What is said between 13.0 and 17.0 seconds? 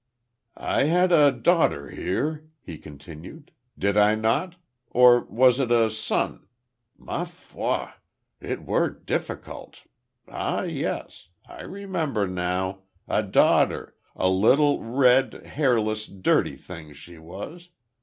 A daughter. A little, red, hairless, dirty thing